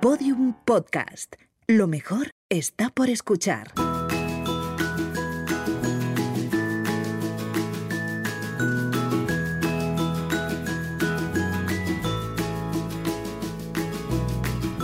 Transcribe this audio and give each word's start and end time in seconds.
Podium 0.00 0.54
Podcast. 0.64 1.34
Lo 1.66 1.86
mejor 1.86 2.30
está 2.48 2.88
por 2.88 3.10
escuchar. 3.10 3.70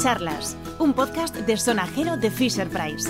Charlas, 0.03 0.55
un 0.79 0.93
podcast 0.93 1.35
de 1.35 1.57
sonajero 1.57 2.19
de 2.19 2.31
Fisher 2.31 2.69
Price. 2.69 3.09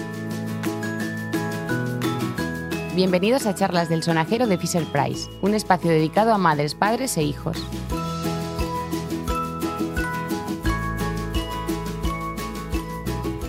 Bienvenidos 2.95 3.47
a 3.47 3.55
Charlas 3.57 3.89
del 3.89 4.05
Sonajero 4.05 4.47
de 4.47 4.57
Fisher 4.59 4.85
Price, 4.93 5.29
un 5.43 5.55
espacio 5.55 5.91
dedicado 5.91 6.33
a 6.33 6.39
madres, 6.39 6.77
padres 6.77 7.17
e 7.17 7.25
hijos. 7.25 7.61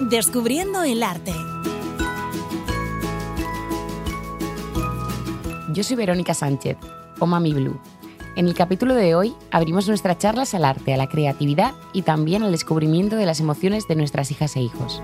Descubriendo 0.01 0.83
el 0.83 1.01
arte. 1.01 1.33
Yo 5.73 5.83
soy 5.83 5.95
Verónica 5.95 6.35
Sánchez, 6.35 6.77
o 7.19 7.25
Mami 7.25 7.53
Blue. 7.53 7.81
En 8.35 8.47
el 8.47 8.53
capítulo 8.53 8.93
de 8.93 9.15
hoy 9.15 9.33
abrimos 9.49 9.87
nuestras 9.87 10.19
charlas 10.19 10.53
al 10.53 10.65
arte, 10.65 10.93
a 10.93 10.97
la 10.97 11.09
creatividad 11.09 11.73
y 11.93 12.03
también 12.03 12.43
al 12.43 12.51
descubrimiento 12.51 13.15
de 13.15 13.25
las 13.25 13.39
emociones 13.39 13.87
de 13.87 13.95
nuestras 13.95 14.29
hijas 14.29 14.55
e 14.55 14.61
hijos. 14.61 15.01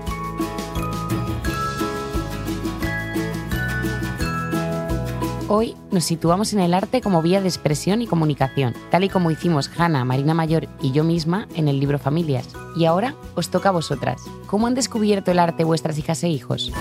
Hoy 5.46 5.76
nos 5.90 6.04
situamos 6.04 6.54
en 6.54 6.60
el 6.60 6.72
arte 6.72 7.02
como 7.02 7.20
vía 7.20 7.42
de 7.42 7.48
expresión 7.48 8.00
y 8.00 8.06
comunicación, 8.06 8.72
tal 8.90 9.04
y 9.04 9.10
como 9.10 9.30
hicimos 9.30 9.70
Hanna, 9.76 10.02
Marina 10.02 10.32
Mayor 10.32 10.68
y 10.80 10.90
yo 10.90 11.04
misma 11.04 11.48
en 11.54 11.68
el 11.68 11.78
libro 11.78 11.98
Familias. 11.98 12.48
Y 12.76 12.86
ahora 12.86 13.14
os 13.34 13.50
toca 13.50 13.68
a 13.68 13.72
vosotras. 13.72 14.22
¿Cómo 14.46 14.68
han 14.68 14.74
descubierto 14.74 15.30
el 15.30 15.38
arte 15.38 15.64
vuestras 15.64 15.98
hijas 15.98 16.24
e 16.24 16.30
hijos? 16.30 16.72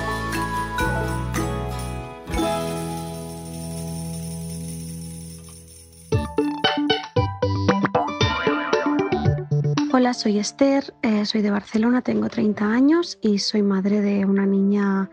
Hola, 9.92 10.14
soy 10.14 10.39
Esther, 10.39 10.94
eh, 11.02 11.25
soy 11.25 11.42
de 11.42 11.52
Barcelona, 11.52 12.02
tengo 12.02 12.30
30 12.30 12.66
años 12.66 13.20
y 13.22 13.39
soy 13.39 13.61
madre 13.61 14.00
de 14.00 14.25
una 14.25 14.45
niña 14.45 15.09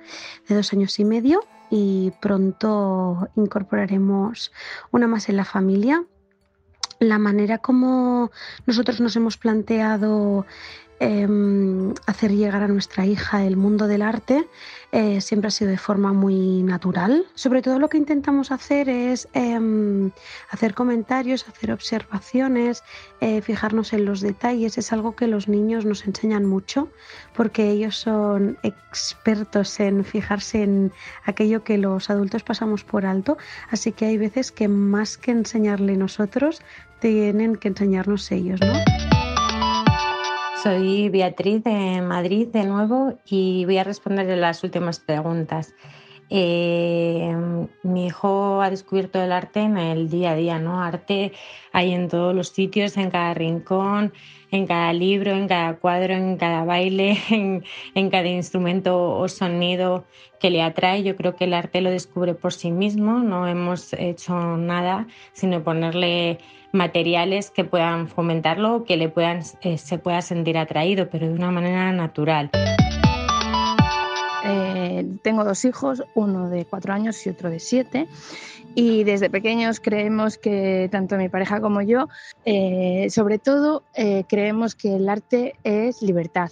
de 0.48 0.54
dos 0.54 0.72
años 0.72 0.96
y 1.00 1.04
medio 1.04 1.42
y 1.70 2.12
pronto 2.20 3.28
incorporaremos 3.36 4.52
una 4.90 5.06
más 5.06 5.28
en 5.28 5.36
la 5.36 5.44
familia. 5.44 6.04
La 6.98 7.18
manera 7.18 7.58
como 7.58 8.30
nosotros 8.66 9.00
nos 9.00 9.16
hemos 9.16 9.38
planteado 9.38 10.44
em, 11.00 11.92
hacer 12.06 12.32
llegar 12.32 12.62
a 12.62 12.68
nuestra 12.68 13.06
hija 13.06 13.44
el 13.44 13.56
mundo 13.56 13.88
del 13.88 14.02
arte 14.02 14.46
eh, 14.92 15.20
siempre 15.20 15.48
ha 15.48 15.50
sido 15.50 15.70
de 15.70 15.78
forma 15.78 16.12
muy 16.12 16.62
natural. 16.62 17.26
Sobre 17.34 17.62
todo 17.62 17.78
lo 17.78 17.88
que 17.88 17.96
intentamos 17.96 18.50
hacer 18.50 18.88
es 18.88 19.28
em, 19.32 20.10
hacer 20.50 20.74
comentarios, 20.74 21.48
hacer 21.48 21.72
observaciones, 21.72 22.82
eh, 23.20 23.40
fijarnos 23.40 23.92
en 23.92 24.04
los 24.04 24.20
detalles. 24.20 24.78
Es 24.78 24.92
algo 24.92 25.16
que 25.16 25.26
los 25.26 25.48
niños 25.48 25.84
nos 25.84 26.06
enseñan 26.06 26.44
mucho 26.44 26.88
porque 27.34 27.70
ellos 27.70 27.96
son 27.96 28.58
expertos 28.62 29.80
en 29.80 30.04
fijarse 30.04 30.62
en 30.62 30.92
aquello 31.24 31.64
que 31.64 31.78
los 31.78 32.10
adultos 32.10 32.42
pasamos 32.42 32.84
por 32.84 33.06
alto. 33.06 33.38
Así 33.70 33.92
que 33.92 34.06
hay 34.06 34.18
veces 34.18 34.52
que 34.52 34.68
más 34.68 35.16
que 35.16 35.30
enseñarle 35.30 35.96
nosotros, 35.96 36.62
tienen 37.00 37.56
que 37.56 37.68
enseñarnos 37.68 38.30
ellos, 38.30 38.60
¿no? 38.60 39.09
Soy 40.62 41.08
Beatriz 41.08 41.64
de 41.64 42.02
Madrid 42.02 42.48
de 42.48 42.64
nuevo 42.64 43.14
y 43.24 43.64
voy 43.64 43.78
a 43.78 43.84
responder 43.84 44.26
las 44.36 44.62
últimas 44.62 45.00
preguntas. 45.00 45.72
Eh, 46.32 47.36
mi 47.82 48.06
hijo 48.06 48.62
ha 48.62 48.70
descubierto 48.70 49.20
el 49.20 49.32
arte 49.32 49.60
en 49.60 49.76
el 49.76 50.08
día 50.08 50.30
a 50.30 50.36
día, 50.36 50.58
¿no? 50.60 50.80
Arte 50.80 51.32
hay 51.72 51.92
en 51.92 52.08
todos 52.08 52.34
los 52.34 52.48
sitios, 52.50 52.96
en 52.96 53.10
cada 53.10 53.34
rincón, 53.34 54.12
en 54.52 54.66
cada 54.66 54.92
libro, 54.92 55.32
en 55.32 55.48
cada 55.48 55.74
cuadro, 55.76 56.14
en 56.14 56.36
cada 56.36 56.64
baile, 56.64 57.18
en, 57.94 58.10
cada 58.10 58.28
instrumento 58.28 59.16
o 59.16 59.28
sonido 59.28 60.04
que 60.38 60.50
le 60.50 60.62
atrae. 60.62 61.02
Yo 61.02 61.16
creo 61.16 61.34
que 61.34 61.44
el 61.44 61.54
arte 61.54 61.80
lo 61.80 61.90
descubre 61.90 62.34
por 62.34 62.52
sí 62.52 62.70
mismo, 62.70 63.18
no 63.18 63.48
hemos 63.48 63.92
hecho 63.94 64.56
nada, 64.56 65.08
sino 65.32 65.64
ponerle 65.64 66.38
materiales 66.72 67.50
que 67.50 67.64
puedan 67.64 68.08
fomentarlo, 68.08 68.84
que 68.84 68.96
le 68.96 69.08
puedan, 69.08 69.40
eh, 69.62 69.78
se 69.78 69.98
pueda 69.98 70.22
sentir 70.22 70.56
atraído, 70.56 71.08
pero 71.10 71.26
de 71.26 71.34
una 71.34 71.50
manera 71.50 71.90
natural. 71.90 72.50
Eh, 75.00 75.18
tengo 75.22 75.44
dos 75.44 75.64
hijos, 75.64 76.02
uno 76.14 76.48
de 76.48 76.64
cuatro 76.64 76.92
años 76.92 77.26
y 77.26 77.30
otro 77.30 77.50
de 77.50 77.60
siete. 77.60 78.08
Y 78.74 79.04
desde 79.04 79.30
pequeños 79.30 79.80
creemos 79.80 80.38
que 80.38 80.88
tanto 80.92 81.16
mi 81.16 81.28
pareja 81.28 81.60
como 81.60 81.82
yo, 81.82 82.08
eh, 82.44 83.08
sobre 83.10 83.38
todo, 83.38 83.82
creemos 84.28 84.76
que 84.76 84.94
el 84.94 85.08
arte 85.08 85.54
es 85.64 86.02
libertad. 86.02 86.50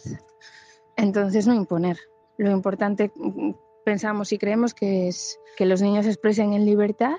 Entonces, 0.96 1.46
no 1.46 1.54
imponer. 1.54 1.96
Lo 2.38 2.50
importante 2.50 3.12
mm, 3.14 3.52
pensamos 3.84 4.32
y 4.32 4.38
creemos 4.38 4.74
que 4.74 5.08
es 5.08 5.38
que 5.56 5.64
los 5.64 5.80
niños 5.80 6.04
se 6.04 6.10
expresen 6.10 6.52
en 6.52 6.66
libertad 6.66 7.18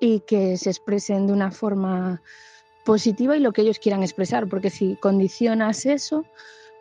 y 0.00 0.20
que 0.20 0.56
se 0.56 0.70
expresen 0.70 1.26
de 1.26 1.32
una 1.32 1.50
forma 1.50 2.22
positiva 2.84 3.36
y 3.36 3.40
lo 3.40 3.52
que 3.52 3.62
ellos 3.62 3.78
quieran 3.78 4.02
expresar, 4.02 4.48
porque 4.48 4.70
si 4.70 4.96
condicionas 4.96 5.86
eso, 5.86 6.24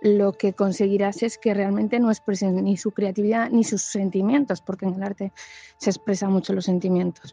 lo 0.01 0.33
que 0.33 0.53
conseguirás 0.53 1.23
es 1.23 1.37
que 1.37 1.53
realmente 1.53 1.99
no 1.99 2.09
expresen 2.09 2.63
ni 2.63 2.77
su 2.77 2.91
creatividad 2.91 3.49
ni 3.49 3.63
sus 3.63 3.81
sentimientos, 3.81 4.61
porque 4.61 4.85
en 4.85 4.95
el 4.95 5.03
arte 5.03 5.31
se 5.77 5.89
expresan 5.89 6.31
mucho 6.31 6.53
los 6.53 6.65
sentimientos. 6.65 7.31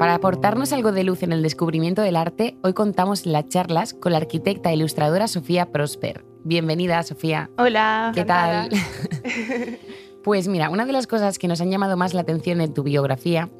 Para 0.00 0.14
aportarnos 0.14 0.72
algo 0.72 0.92
de 0.92 1.04
luz 1.04 1.22
en 1.24 1.30
el 1.30 1.42
descubrimiento 1.42 2.00
del 2.00 2.16
arte, 2.16 2.56
hoy 2.62 2.72
contamos 2.72 3.26
las 3.26 3.46
charlas 3.48 3.92
con 3.92 4.12
la 4.12 4.18
arquitecta 4.18 4.70
e 4.70 4.74
ilustradora 4.74 5.28
Sofía 5.28 5.72
Prosper. 5.72 6.24
Bienvenida, 6.42 7.02
Sofía. 7.02 7.50
Hola. 7.58 8.10
¿Qué 8.14 8.24
tal? 8.24 8.70
pues 10.24 10.48
mira, 10.48 10.70
una 10.70 10.86
de 10.86 10.92
las 10.94 11.06
cosas 11.06 11.38
que 11.38 11.48
nos 11.48 11.60
han 11.60 11.70
llamado 11.70 11.98
más 11.98 12.14
la 12.14 12.22
atención 12.22 12.62
en 12.62 12.72
tu 12.72 12.82
biografía 12.82 13.50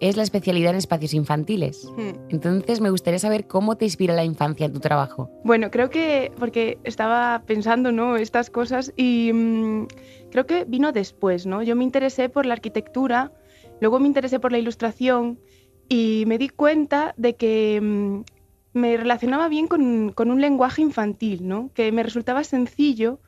es 0.00 0.16
la 0.16 0.24
especialidad 0.24 0.72
en 0.72 0.78
espacios 0.78 1.14
infantiles. 1.14 1.88
Hmm. 1.96 2.18
Entonces 2.30 2.80
me 2.80 2.90
gustaría 2.90 3.20
saber 3.20 3.46
cómo 3.46 3.76
te 3.76 3.84
inspira 3.84 4.12
la 4.12 4.24
infancia 4.24 4.66
en 4.66 4.72
tu 4.72 4.80
trabajo. 4.80 5.30
Bueno, 5.44 5.70
creo 5.70 5.88
que 5.88 6.32
porque 6.36 6.80
estaba 6.82 7.44
pensando, 7.46 7.92
¿no? 7.92 8.16
Estas 8.16 8.50
cosas 8.50 8.92
y 8.96 9.30
mm, 9.32 9.86
creo 10.32 10.46
que 10.46 10.64
vino 10.64 10.90
después, 10.90 11.46
¿no? 11.46 11.62
Yo 11.62 11.76
me 11.76 11.84
interesé 11.84 12.28
por 12.28 12.44
la 12.44 12.54
arquitectura, 12.54 13.30
luego 13.80 14.00
me 14.00 14.08
interesé 14.08 14.40
por 14.40 14.50
la 14.50 14.58
ilustración 14.58 15.38
y 15.88 16.24
me 16.26 16.38
di 16.38 16.48
cuenta 16.48 17.14
de 17.16 17.36
que 17.36 17.80
mm, 17.80 18.20
me 18.72 18.96
relacionaba 18.96 19.48
bien 19.48 19.68
con, 19.68 20.12
un 20.16 20.40
lenguaje 20.40 20.82
infantil, 20.82 21.46
¿no? 21.48 21.70
que 21.74 21.92
me 21.92 22.02
resultaba 22.02 22.44
sencillo 22.44 23.20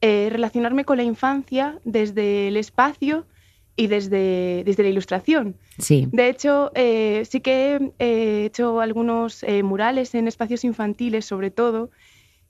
eh, 0.00 0.28
relacionarme 0.30 0.84
con 0.84 0.96
la 0.96 1.02
infancia 1.04 1.78
desde 1.84 2.48
el 2.48 2.56
espacio 2.56 3.26
y 3.76 3.86
desde, 3.86 4.62
desde 4.64 4.82
la 4.82 4.88
ilustración. 4.88 5.56
Sí. 5.78 6.08
De 6.10 6.28
hecho, 6.28 6.70
eh, 6.74 7.22
sí 7.28 7.40
que 7.40 7.92
he 7.98 8.44
hecho 8.44 8.80
algunos 8.80 9.42
eh, 9.42 9.62
murales 9.62 10.14
en 10.14 10.26
espacios 10.28 10.64
infantiles, 10.64 11.24
sobre 11.24 11.50
todo, 11.50 11.90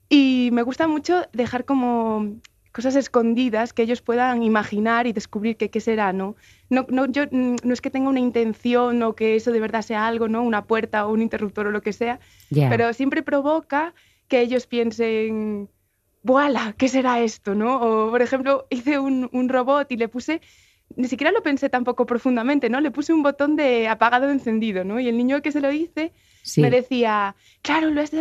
y 0.09 0.49
me 0.51 0.63
gusta 0.63 0.87
mucho 0.87 1.23
dejar 1.31 1.63
como 1.63 2.35
cosas 2.71 2.95
escondidas 2.95 3.73
que 3.73 3.83
ellos 3.83 4.01
puedan 4.01 4.43
imaginar 4.43 5.07
y 5.07 5.13
descubrir 5.13 5.57
qué 5.57 5.79
será, 5.79 6.13
¿no? 6.13 6.35
No, 6.69 6.85
no, 6.89 7.05
yo, 7.05 7.25
mm, 7.29 7.57
no 7.63 7.73
es 7.73 7.81
que 7.81 7.89
tenga 7.89 8.09
una 8.09 8.19
intención 8.19 9.03
o 9.03 9.15
que 9.15 9.35
eso 9.35 9.51
de 9.51 9.59
verdad 9.59 9.81
sea 9.81 10.07
algo, 10.07 10.27
¿no? 10.27 10.43
Una 10.43 10.65
puerta 10.65 11.05
o 11.05 11.11
un 11.11 11.21
interruptor 11.21 11.67
o 11.67 11.71
lo 11.71 11.81
que 11.81 11.93
sea, 11.93 12.19
pero 12.49 12.93
siempre 12.93 13.23
provoca 13.23 13.93
que 14.27 14.41
ellos 14.41 14.67
piensen, 14.67 15.69
¡Voilà! 16.23 16.73
¿Qué 16.77 16.87
será 16.87 17.19
esto? 17.19 17.55
¿no? 17.55 17.81
O, 17.81 18.11
por 18.11 18.21
ejemplo, 18.21 18.67
hice 18.69 18.99
un, 18.99 19.29
un 19.33 19.49
robot 19.49 19.91
y 19.91 19.97
le 19.97 20.07
puse 20.07 20.41
ni 20.95 21.07
siquiera 21.07 21.31
lo 21.31 21.41
pensé 21.41 21.69
tampoco 21.69 22.05
profundamente, 22.05 22.69
¿no? 22.69 22.81
Le 22.81 22.91
puse 22.91 23.13
un 23.13 23.23
botón 23.23 23.55
de 23.55 23.87
apagado 23.87 24.29
encendido, 24.29 24.83
¿no? 24.83 24.99
Y 24.99 25.07
el 25.07 25.17
niño 25.17 25.41
que 25.41 25.51
se 25.51 25.61
lo 25.61 25.71
hice 25.71 26.11
me 26.57 26.69
decía, 26.69 27.35
claro, 27.61 27.89
le, 27.89 28.01
has, 28.01 28.11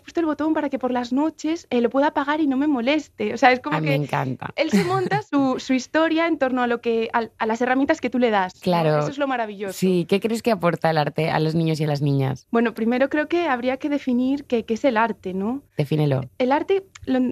puesto 0.00 0.20
el 0.20 0.26
botón 0.26 0.54
para 0.54 0.68
que 0.68 0.78
por 0.78 0.90
las 0.90 1.12
noches 1.12 1.66
eh, 1.70 1.80
lo 1.80 1.90
pueda 1.90 2.08
apagar 2.08 2.40
y 2.40 2.46
no 2.46 2.56
me 2.56 2.66
moleste. 2.66 3.34
O 3.34 3.36
sea, 3.36 3.52
es 3.52 3.60
como 3.60 3.80
que 3.80 3.88
me 3.88 3.94
encanta. 3.94 4.52
él 4.56 4.70
se 4.70 4.84
monta 4.84 5.22
su, 5.22 5.56
su, 5.58 5.74
historia 5.74 6.26
en 6.26 6.38
torno 6.38 6.62
a 6.62 6.66
lo 6.66 6.80
que 6.80 7.08
a, 7.12 7.46
las 7.46 7.60
herramientas 7.60 8.00
que 8.00 8.10
tú 8.10 8.18
le 8.18 8.30
das. 8.30 8.54
Claro. 8.60 8.98
Eso 8.98 9.10
es 9.10 9.18
lo 9.18 9.26
maravilloso. 9.26 9.72
Sí, 9.72 10.06
¿qué 10.08 10.20
crees 10.20 10.42
que 10.42 10.50
aporta 10.50 10.90
el 10.90 10.98
arte 10.98 11.30
a 11.30 11.38
los 11.40 11.54
niños 11.54 11.80
y 11.80 11.84
a 11.84 11.86
las 11.86 12.02
niñas? 12.02 12.46
Bueno, 12.50 12.74
primero 12.74 13.08
creo 13.08 13.28
que 13.28 13.48
habría 13.48 13.76
que 13.76 13.88
definir 13.88 14.44
qué, 14.44 14.64
qué 14.64 14.74
es 14.74 14.84
el 14.84 14.96
arte, 14.96 15.34
¿no? 15.34 15.62
Defínelo. 15.76 16.22
El 16.38 16.52
arte 16.52 16.84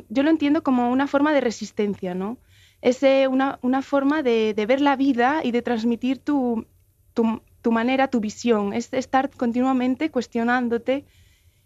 yo 0.09 0.23
lo 0.23 0.31
entiendo 0.31 0.63
como 0.63 0.91
una 0.91 1.07
forma 1.07 1.33
de 1.33 1.41
resistencia, 1.41 2.15
¿no? 2.15 2.39
Es 2.83 3.03
eh, 3.03 3.27
una, 3.29 3.59
una, 3.63 3.83
forma 3.83 4.23
de, 4.23 4.55
de, 4.55 4.67
ver 4.67 4.81
la 4.81 4.97
vida 4.97 5.41
y 5.43 5.51
de 5.51 5.63
transmitir 5.63 6.19
tu, 6.19 6.67
tu, 7.15 7.41
tu 7.67 7.73
manera, 7.73 8.07
tu 8.07 8.21
visión, 8.21 8.73
es 8.73 8.93
estar 8.93 9.29
continuamente 9.29 10.13
cuestionándote, 10.13 11.05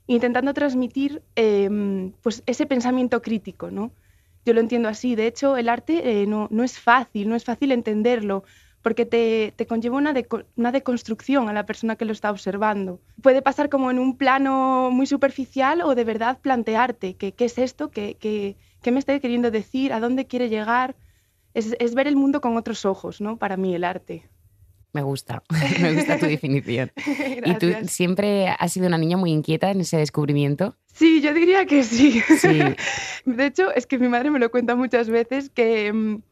intentando 0.06 0.55
transmitir 0.55 1.23
em, 1.37 2.12
pues 2.23 2.43
ese 2.47 2.64
pensamiento 2.64 3.20
crítico, 3.20 3.70
¿no? 3.70 3.93
Yo 4.47 4.55
lo 4.55 4.61
entiendo 4.61 4.88
así. 4.88 5.14
De 5.14 5.26
hecho, 5.26 5.58
el 5.58 5.69
arte 5.69 6.23
eh, 6.23 6.26
no, 6.26 6.49
no, 6.50 6.64
es 6.64 6.79
fácil, 6.81 7.29
no 7.29 7.37
es 7.37 7.44
fácil 7.44 7.70
entenderlo, 7.70 8.44
porque 8.81 9.05
te, 9.05 9.52
te 9.55 9.67
conlleva 9.67 9.99
una, 9.99 10.14
una, 10.56 10.73
deconstrucción 10.73 11.50
a 11.50 11.52
la 11.52 11.67
persona 11.67 11.97
que 11.97 12.06
lo 12.06 12.12
está 12.12 12.31
observando. 12.31 12.99
Puede 13.20 13.43
pasar 13.43 13.69
como 13.69 13.91
en 13.91 13.99
un 13.99 14.17
plano 14.17 14.88
muy 14.91 15.06
superficial 15.06 15.82
o 15.82 15.94
de 15.94 16.05
verdad 16.05 16.38
plantearte 16.41 17.14
qué 17.17 17.35
es 17.44 17.58
esto, 17.58 17.91
qué, 17.91 18.17
qué, 18.19 18.56
qué, 18.81 18.91
me 18.91 19.00
está 19.00 19.20
queriendo 19.20 19.50
decir, 19.50 19.93
a 19.93 20.00
dónde 20.00 20.25
quiere 20.25 20.49
llegar. 20.49 20.96
Es, 21.53 21.76
es 21.79 21.94
ver 21.94 22.06
el 22.06 22.17
mundo 22.17 22.41
con 22.41 22.56
otros 22.56 22.87
ojos, 22.87 23.20
¿no? 23.20 23.37
Para 23.37 23.58
mí, 23.58 23.75
el 23.75 23.85
arte. 23.85 24.31
Me 24.93 25.03
gusta, 25.03 25.43
me 25.81 25.95
gusta 25.95 26.19
tu 26.19 26.27
definición. 26.27 26.91
¿Y 27.45 27.55
tú 27.55 27.73
siempre 27.87 28.49
has 28.49 28.73
sido 28.73 28.87
una 28.87 28.99
niña 28.99 29.17
muy 29.17 29.31
inquieta 29.31 29.71
en 29.71 29.81
ese 29.81 29.99
descubrimiento? 29.99 30.77
Sí, 30.93 31.21
yo 31.21 31.33
diría 31.33 31.67
que 31.67 31.85
sí. 31.85 32.21
sí. 32.39 32.61
De 33.25 33.47
hecho, 33.47 33.73
es 33.75 33.87
que 33.87 33.99
mi 33.99 34.09
madre 34.09 34.31
me 34.31 34.39
lo 34.39 34.51
cuenta 34.51 34.75
muchas 34.75 35.09
veces 35.09 35.51
que 35.51 35.93
mm, 35.93 36.23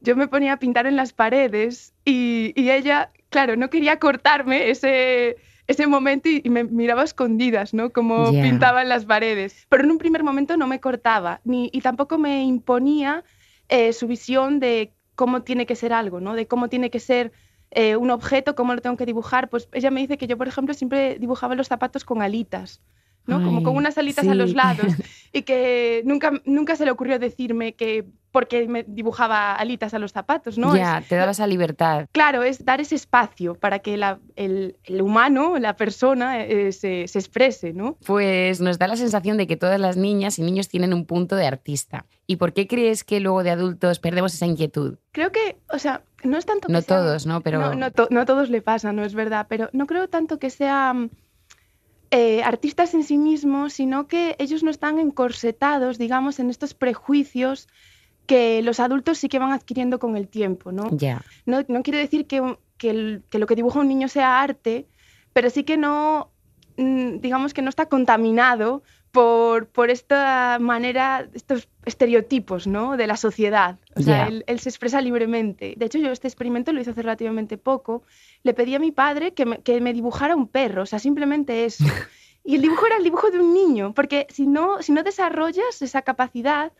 yo 0.00 0.16
me 0.16 0.28
ponía 0.28 0.54
a 0.54 0.58
pintar 0.58 0.86
en 0.86 0.96
las 0.96 1.12
paredes 1.12 1.94
y, 2.04 2.52
ella, 2.56 3.12
claro, 3.30 3.56
no 3.56 3.70
quería 3.70 3.98
cortarme 3.98 4.70
ese, 4.70 5.36
ese 5.68 5.86
momento 5.86 6.28
y, 6.28 6.42
me 6.50 6.64
miraba 6.64 7.04
escondidas, 7.04 7.72
¿no? 7.72 7.90
Como 7.90 8.30
pintaba 8.32 8.82
en 8.82 8.88
las 8.88 9.04
paredes. 9.04 9.66
Pero 9.68 9.84
en 9.84 9.92
un 9.92 9.98
primer 9.98 10.24
momento 10.24 10.56
no 10.56 10.66
me 10.66 10.80
cortaba 10.80 11.40
ni, 11.44 11.70
y 11.72 11.80
tampoco 11.80 12.18
me 12.18 12.42
imponía 12.42 13.22
eh, 13.68 13.92
su 13.92 14.08
visión 14.08 14.58
de 14.58 14.92
cómo 15.14 15.42
tiene 15.42 15.66
que 15.66 15.76
ser 15.76 15.92
algo, 15.92 16.20
¿no? 16.20 16.34
De 16.34 16.46
cómo 16.46 16.68
tiene 16.68 16.90
que 16.90 17.00
ser 17.00 17.32
eh, 17.70 17.96
un 17.96 18.10
objeto, 18.10 18.54
cómo 18.54 18.74
lo 18.74 18.80
tengo 18.80 18.96
que 18.96 19.06
dibujar. 19.06 19.48
Pues 19.48 19.68
ella 19.72 19.90
me 19.90 20.00
dice 20.00 20.18
que 20.18 20.26
yo, 20.26 20.36
por 20.36 20.48
ejemplo, 20.48 20.74
siempre 20.74 21.18
dibujaba 21.18 21.54
los 21.54 21.68
zapatos 21.68 22.04
con 22.04 22.22
alitas. 22.22 22.80
¿No? 23.28 23.42
Como 23.44 23.62
con 23.62 23.76
unas 23.76 23.96
alitas 23.98 24.26
a 24.26 24.34
los 24.34 24.54
lados. 24.54 24.86
Y 25.30 25.42
que 25.42 26.00
nunca, 26.06 26.32
nunca 26.46 26.74
se 26.74 26.86
le 26.86 26.90
ocurrió 26.90 27.18
decirme 27.18 27.74
que 27.74 28.06
porque 28.32 28.66
me 28.66 28.84
dibujaba 28.86 29.54
alitas 29.54 29.92
a 29.94 29.98
los 29.98 30.12
zapatos, 30.12 30.56
¿no? 30.58 30.74
Ya, 30.74 31.02
te 31.06 31.16
daba 31.16 31.32
esa 31.32 31.46
libertad. 31.46 32.06
Claro, 32.12 32.42
es 32.42 32.64
dar 32.64 32.80
ese 32.80 32.94
espacio 32.94 33.54
para 33.54 33.80
que 33.80 33.94
el, 34.36 35.02
humano, 35.02 35.58
la 35.58 35.76
persona, 35.76 36.44
eh, 36.44 36.72
se, 36.72 37.08
se, 37.08 37.18
exprese, 37.18 37.72
¿no? 37.72 37.98
Pues 38.06 38.60
nos 38.60 38.78
da 38.78 38.86
la 38.86 38.96
sensación 38.96 39.36
de 39.36 39.46
que 39.46 39.56
todas 39.56 39.78
las 39.78 39.96
niñas 39.96 40.38
y 40.38 40.42
niños 40.42 40.68
tienen 40.68 40.94
un 40.94 41.04
punto 41.04 41.36
de 41.36 41.46
artista. 41.46 42.06
¿Y 42.26 42.36
por 42.36 42.52
qué 42.52 42.66
crees 42.66 43.04
que 43.04 43.20
luego 43.20 43.42
de 43.42 43.50
adultos 43.50 43.98
perdemos 43.98 44.34
esa 44.34 44.46
inquietud? 44.46 44.98
Creo 45.12 45.32
que, 45.32 45.56
o 45.72 45.78
sea, 45.78 46.02
no 46.22 46.36
es 46.36 46.46
tanto... 46.46 46.68
no 46.68 46.82
todos, 46.82 47.26
¿no? 47.26 47.40
Pero... 47.40 47.60
No, 47.60 47.74
no, 47.74 47.90
no, 48.10 48.24
todos 48.26 48.50
le 48.50 48.62
pasa, 48.62 48.92
no 48.92 49.04
es 49.04 49.14
verdad, 49.14 49.46
pero 49.48 49.70
no 49.72 49.86
creo 49.86 50.08
tanto 50.08 50.38
que 50.38 50.50
sea 50.50 50.94
eh, 52.10 52.42
artistas 52.42 52.94
en 52.94 53.04
sí 53.04 53.18
mismos, 53.18 53.74
sino 53.74 54.06
que 54.06 54.34
ellos 54.38 54.62
no 54.62 54.70
están 54.70 54.98
encorsetados, 54.98 55.98
digamos, 55.98 56.38
en 56.38 56.48
estos 56.48 56.72
prejuicios 56.74 57.68
que 58.26 58.62
los 58.62 58.80
adultos 58.80 59.18
sí 59.18 59.28
que 59.28 59.38
van 59.38 59.52
adquiriendo 59.52 59.98
con 59.98 60.16
el 60.16 60.28
tiempo, 60.28 60.72
¿no? 60.72 60.88
No, 61.46 61.64
no 61.66 61.82
quiere 61.82 61.98
decir 61.98 62.26
que, 62.26 62.56
que, 62.76 63.22
lo 63.32 63.46
que 63.46 63.56
dibuja 63.56 63.80
un 63.80 63.88
niño 63.88 64.08
sea 64.08 64.40
arte, 64.40 64.86
pero 65.32 65.50
sí 65.50 65.64
que 65.64 65.76
no, 65.76 66.30
mm, 66.76 67.20
digamos 67.20 67.54
que 67.54 67.62
no 67.62 67.70
está 67.70 67.86
contaminado 67.86 68.82
por, 69.12 69.68
por 69.68 69.90
esta 69.90 70.58
manera, 70.60 71.28
estos 71.32 71.68
estereotipos 71.84 72.66
¿no? 72.66 72.96
de 72.96 73.06
la 73.06 73.16
sociedad. 73.16 73.78
O 73.96 74.02
sea, 74.02 74.28
él, 74.28 74.60
se 74.60 74.68
expresa 74.68 75.00
libremente. 75.00 75.74
De 75.76 75.86
hecho, 75.86 75.98
yo 75.98 76.10
este 76.10 76.28
experimento 76.28 76.72
lo 76.72 76.80
hice 76.80 76.90
hace 76.90 77.02
relativamente 77.02 77.56
poco. 77.56 78.02
Le 78.42 78.54
pedí 78.54 78.74
a 78.74 78.78
mi 78.78 78.92
padre 78.92 79.32
que 79.32 79.46
me, 79.46 79.58
que 79.60 79.80
me 79.80 79.92
dibujara 79.92 80.36
un 80.36 80.48
perro, 80.48 80.82
o 80.82 80.86
sea, 80.86 80.98
simplemente 80.98 81.64
eso. 81.64 81.84
Y 82.44 82.54
el 82.54 82.62
dibujo 82.62 82.86
era 82.86 82.96
el 82.96 83.04
dibujo 83.04 83.30
de 83.30 83.40
un 83.40 83.52
niño, 83.52 83.92
porque 83.92 84.26
si 84.30 84.46
no, 84.46 84.80
si 84.80 84.92
no 84.92 85.02
desarrollas 85.02 85.82
esa 85.82 86.00
capacidad, 86.00 86.72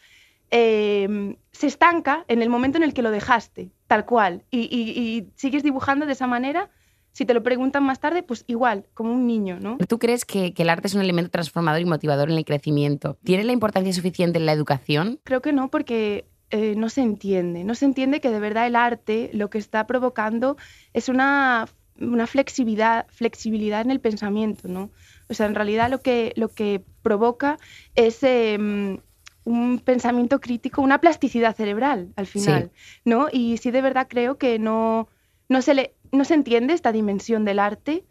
em, 0.51 1.37
se 1.53 1.67
estanca 1.67 2.25
en 2.29 2.41
el 2.41 2.49
momento 2.49 2.79
en 2.79 2.85
el 2.85 2.95
que 2.95 3.03
lo 3.03 3.11
dejaste, 3.11 3.71
tal 3.87 4.07
cual, 4.07 4.45
y, 4.51 4.61
y 4.61 5.29
sigues 5.35 5.63
dibujando 5.63 6.07
de 6.07 6.13
esa 6.13 6.27
manera 6.27 6.71
si 7.19 7.27
te 7.27 7.35
lo 7.35 7.43
preguntan 7.43 7.83
más 7.83 7.99
tarde, 7.99 8.23
pues 8.23 8.45
igual, 8.47 8.87
como 8.95 9.13
un 9.13 9.27
niño, 9.27 9.59
¿no? 9.59 9.77
¿Tú 9.89 9.99
crees 9.99 10.25
que, 10.25 10.55
el 10.57 10.71
arte 10.71 10.87
es 10.87 10.95
un 10.95 11.01
elemento 11.01 11.33
transformador 11.33 11.81
y 11.81 11.85
motivador 11.85 12.31
en 12.31 12.37
el 12.37 12.45
crecimiento? 12.45 13.19
¿Tiene 13.25 13.43
la 13.43 13.51
importancia 13.51 13.93
suficiente 13.93 14.39
en 14.39 14.47
la 14.47 14.53
educación? 14.53 15.19
Creo 15.25 15.43
que 15.43 15.53
no, 15.53 15.69
porque 15.69 16.27
eh, 16.51 16.75
no 16.77 16.89
se 16.89 17.01
entiende. 17.01 17.65
No 17.65 17.75
se 17.75 17.87
entiende 17.87 18.21
que 18.21 18.31
de 18.31 18.39
verdad 18.39 18.69
el 18.69 18.77
arte 18.77 19.31
lo 19.33 19.51
que 19.51 19.59
está 19.59 19.85
provocando 19.89 20.57
es 20.93 21.09
una, 21.09 21.67
una 22.01 22.29
flexibilidad, 22.29 23.09
flexibilidad 23.09 23.81
en 23.81 23.91
el 23.91 23.99
pensamiento, 23.99 24.69
¿no? 24.69 24.93
O 25.29 25.35
sea, 25.35 25.47
en 25.47 25.57
realidad 25.57 25.91
lo 25.91 26.01
que, 26.01 26.33
lo 26.37 26.51
que 26.51 26.85
provoca 27.03 27.59
es 27.97 28.23
em, 28.23 28.99
un 29.43 29.81
pensamiento 29.81 30.41
crítico, 30.41 30.83
una 30.83 31.01
plasticidad 31.01 31.57
cerebral 31.57 32.13
al 32.15 32.29
final, 32.29 32.71
¿no? 33.05 33.27
Y 33.33 33.57
sí 33.57 33.73
de 33.73 33.83
verdad 33.83 34.07
creo 34.09 34.39
que 34.39 34.61
no, 34.61 35.09
no 35.49 35.63
se 35.63 35.75
le 35.75 35.95
no 36.13 36.25
se 36.25 36.35
entiende 36.35 36.75
esta 36.75 36.93
dimensión 36.93 37.45
del 37.45 37.59
arte 37.59 38.05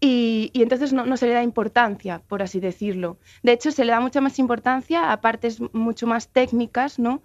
y, 0.00 0.50
entonces 0.54 0.92
no, 0.92 1.16
se 1.16 1.26
le 1.26 1.32
da 1.32 1.42
importancia, 1.44 2.22
por 2.26 2.42
así 2.42 2.58
decirlo. 2.58 3.18
De 3.44 3.52
hecho, 3.52 3.70
se 3.70 3.84
le 3.84 3.92
da 3.92 4.00
mucha 4.00 4.20
más 4.20 4.38
importancia 4.40 5.12
a 5.12 5.20
partes 5.20 5.60
mucho 5.72 6.08
más 6.08 6.28
técnicas, 6.28 6.98
¿no? 6.98 7.22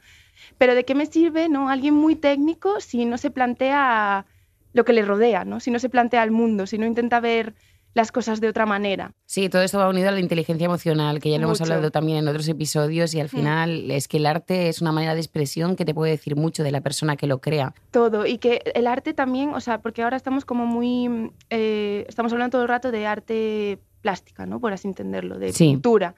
Pero 0.60 0.76
¿de 0.76 0.86
qué 0.86 0.94
me 0.94 1.08
sirve 1.08 1.50
¿no? 1.50 1.70
alguien 1.70 1.96
muy 1.96 2.16
técnico 2.16 2.80
si 2.80 3.06
no 3.06 3.18
se 3.18 3.32
plantea 3.32 4.28
lo 4.74 4.86
que 4.86 4.94
le 4.94 5.02
rodea, 5.02 5.44
¿no? 5.44 5.60
si 5.60 5.72
no 5.72 5.80
se 5.80 5.90
plantea 5.90 6.24
el 6.24 6.30
mundo, 6.30 6.68
si 6.68 6.78
no 6.78 6.86
intenta 6.86 7.20
ver 7.20 7.56
las 7.98 8.12
cosas 8.12 8.40
de 8.40 8.48
otra 8.48 8.68
manera. 8.68 9.12
Sí, 9.26 9.50
todo 9.50 9.64
esto 9.64 9.80
va 9.80 9.90
unido 9.90 10.10
a 10.10 10.12
la 10.12 10.20
inteligencia 10.20 10.66
emocional, 10.66 11.20
que 11.20 11.32
ya 11.32 11.40
lo 11.40 11.46
hemos 11.46 11.60
hablado 11.62 11.90
también 11.90 12.20
en 12.20 12.28
otros 12.28 12.48
episodios, 12.48 13.14
y 13.16 13.20
al 13.20 13.26
mm. 13.26 13.30
final 13.30 13.92
es 13.92 14.08
que 14.08 14.18
el 14.18 14.28
arte 14.28 14.70
es 14.70 14.82
una 14.82 14.92
manera 14.92 15.16
de 15.16 15.20
expresión 15.20 15.76
que 15.76 15.84
te 15.84 15.96
puede 15.96 16.12
decir 16.12 16.36
mucho 16.36 16.64
de 16.64 16.72
la 16.72 16.82
persona 16.82 17.18
que 17.18 17.26
lo 17.26 17.42
crea. 17.42 17.74
Todo, 17.90 18.28
y 18.28 18.38
que 18.38 18.62
el 18.76 18.86
arte 18.86 19.16
también, 19.16 19.50
o 19.50 19.60
sea, 19.60 19.82
porque 19.82 20.04
ahora 20.04 20.16
estamos 20.16 20.46
como 20.46 20.68
muy, 20.68 21.32
eh, 21.50 22.06
estamos 22.08 22.32
hablando 22.32 22.52
todo 22.52 22.62
el 22.62 22.68
rato 22.68 22.92
de 22.92 23.08
arte 23.08 23.80
plástica, 24.02 24.46
¿no? 24.46 24.60
Por 24.60 24.74
así 24.74 24.88
entenderlo, 24.88 25.40
de 25.40 25.52
pintura 25.52 26.16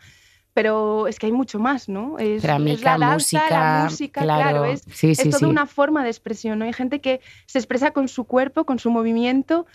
pero 0.51 1.07
es 1.07 1.19
que 1.19 1.27
hay 1.27 1.31
mucho 1.31 1.57
más, 1.57 1.87
¿no? 1.87 2.17
Es, 2.19 2.43
la 2.43 2.57
danza, 2.57 3.13
música, 3.13 3.49
la 3.49 3.83
música, 3.85 4.21
claro, 4.21 4.65
es, 4.65 4.83
es 5.01 5.29
toda 5.29 5.47
una 5.47 5.65
forma 5.65 6.03
de 6.03 6.09
expresión, 6.09 6.59
¿no? 6.59 6.65
Hay 6.65 6.73
gente 6.73 6.99
que 6.99 7.21
se 7.45 7.59
expresa 7.59 7.91
con 7.91 8.09
su 8.09 8.25
cuerpo, 8.25 8.65
con 8.65 8.77
su 8.77 8.91
movimiento 8.91 9.67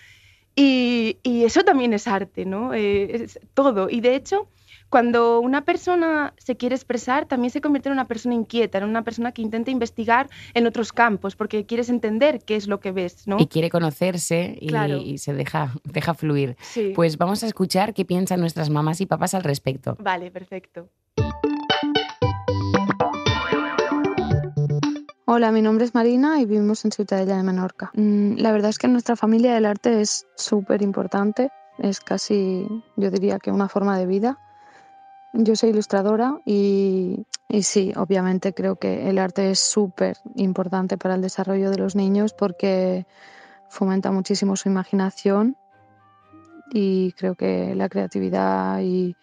y, 0.57 1.19
eso 1.45 1.63
también 1.63 1.93
es 1.93 2.07
arte, 2.07 2.45
¿no? 2.45 2.75
Eh, 2.75 3.25
es 3.25 3.41
todo. 3.55 3.91
Y 3.91 4.01
de 4.01 4.15
hecho, 4.15 4.49
cuando 4.89 5.41
una 5.41 5.65
persona 5.65 6.35
se 6.39 6.57
quiere 6.57 6.75
expresar, 6.75 7.27
también 7.27 7.51
se 7.51 7.61
convierte 7.61 7.89
en 7.89 7.95
una 7.95 8.07
persona 8.07 8.35
inquieta, 8.35 8.79
en 8.79 8.85
una 8.85 9.03
persona 9.03 9.33
que 9.33 9.43
intenta 9.43 9.71
investigar 9.71 10.29
en 10.55 10.67
otros 10.67 10.93
campos, 10.93 11.35
porque 11.35 11.67
quieres 11.67 11.89
entender 11.89 12.41
qué 12.45 12.57
es 12.57 12.69
lo 12.69 12.79
que 12.79 12.93
ves, 12.93 13.27
¿no? 13.27 13.37
Y 13.41 13.47
quiere 13.47 13.71
conocerse 13.71 14.57
y, 14.61 15.19
se 15.19 15.35
deja, 15.35 15.73
deja 15.85 16.15
fluir. 16.15 16.57
Pues 16.95 17.19
vamos 17.19 17.43
a 17.43 17.47
escuchar 17.47 17.93
qué 17.93 18.05
piensan 18.05 18.41
nuestras 18.41 18.71
mamás 18.71 19.01
y 19.01 19.07
papás 19.07 19.35
al 19.35 19.43
respecto. 19.43 19.97
Vale, 19.99 20.31
perfecto. 20.31 20.89
Hola, 25.27 25.53
mi 25.53 25.63
nombre 25.63 25.87
es 25.87 25.95
Marina 25.95 26.39
y 26.39 26.45
vivimos 26.45 26.85
en 26.85 26.93
Ciutadella 26.93 27.39
de 27.39 27.43
Menorca. 27.43 27.91
Mm, 27.95 28.35
la 28.35 28.53
verdad 28.53 28.69
es 28.69 28.77
que 28.77 28.89
en 28.89 28.93
nuestra 28.93 29.17
familia 29.17 29.57
el 29.57 29.65
arte 29.65 30.03
es 30.03 30.27
súper 30.37 30.83
importante, 30.83 31.49
es 31.79 32.01
casi, 32.01 32.69
yo 32.97 33.11
diría 33.11 33.39
que 33.39 33.51
una 33.51 33.71
forma 33.71 33.97
de 33.99 34.05
vida. 34.05 34.39
Yo 35.33 35.57
soy 35.57 35.71
ilustradora 35.71 36.41
y, 36.45 37.25
y 37.49 37.63
sí, 37.63 37.95
obviamente 37.97 38.53
creo 38.53 38.77
que 38.77 39.09
el 39.09 39.17
arte 39.19 39.51
es 39.51 39.61
súper 39.61 40.19
importante 40.35 40.99
para 40.99 41.15
el 41.15 41.23
desarrollo 41.23 41.71
de 41.71 41.79
los 41.79 41.97
niños 41.97 42.35
porque 42.35 43.07
fomenta 43.71 44.11
muchísimo 44.11 44.57
su 44.57 44.69
imaginación 44.69 45.57
y 46.71 47.13
creo 47.13 47.35
que 47.35 47.75
la 47.75 47.89
creatividad 47.89 48.81
y, 48.83 49.17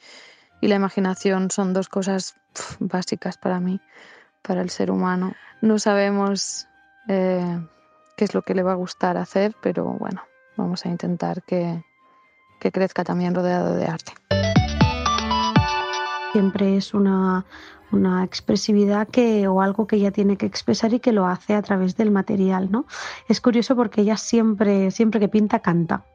y 0.62 0.68
la 0.68 0.76
imaginación 0.76 1.52
son 1.52 1.74
dos 1.74 1.90
cosas 1.90 2.34
básicas 2.80 3.38
para 3.38 3.60
mí, 3.60 3.80
para 4.42 4.62
el 4.62 4.70
ser 4.70 4.92
humano 4.92 5.34
no 5.62 5.78
sabemos 5.78 6.68
eh, 7.08 7.60
qué 8.18 8.26
es 8.26 8.34
lo 8.34 8.42
que 8.42 8.56
le 8.56 8.64
va 8.64 8.74
a 8.74 8.76
gustar 8.76 9.18
hacer, 9.18 9.56
pero 9.62 9.86
bueno, 9.86 10.24
vamos 10.58 10.86
a 10.86 10.90
intentar 10.90 11.44
que, 11.44 11.84
que 12.60 12.72
crezca 12.72 13.04
también 13.04 13.36
rodeado 13.36 13.76
de 13.76 13.86
arte. 13.86 14.14
Siempre 16.32 16.78
es 16.78 16.94
una, 16.94 17.46
una 17.92 18.24
expresividad 18.24 19.08
que 19.08 19.48
o 19.48 19.62
algo 19.62 19.86
que 19.86 19.98
ella 19.98 20.12
tiene 20.12 20.38
que 20.38 20.46
expresar 20.46 20.94
y 20.94 21.00
que 21.00 21.12
lo 21.12 21.28
hace 21.28 21.54
a 21.54 21.62
través 21.62 21.96
del 21.98 22.10
material, 22.10 22.72
¿no? 22.72 22.86
Es 23.28 23.42
curioso 23.42 23.76
porque 23.76 24.02
ella 24.02 24.18
siempre, 24.18 24.92
siempre 24.92 25.20
que 25.20 25.28
pinta 25.28 25.60
canta. 25.60 26.06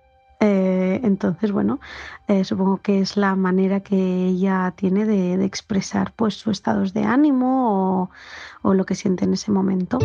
Eh, 0.41 1.01
entonces, 1.03 1.53
bueno, 1.53 1.81
eh, 2.29 2.45
supongo 2.45 2.79
que 2.79 3.01
es 3.01 3.17
la 3.17 3.35
manera 3.37 3.81
que 3.81 4.27
ella 4.27 4.75
tiene 4.77 5.05
de, 5.05 5.45
expresar 5.45 6.13
pues 6.15 6.35
sus 6.35 6.53
estados 6.53 6.93
de 6.93 7.05
ánimo 7.05 8.03
o, 8.03 8.11
o 8.63 8.75
lo 8.75 8.85
que 8.85 8.95
siente 8.95 9.25
en 9.25 9.33
ese 9.33 9.51
momento. 9.51 9.99